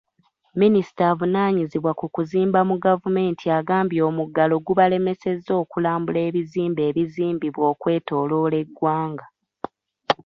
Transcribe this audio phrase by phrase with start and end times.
[0.59, 9.25] Minisita avunaanyizibwa ku kuzimba mu gavumenti agambye omuggalo gubalemesezza okulambula ebizimbe ebizimbibwa okwetooloola eggwanga.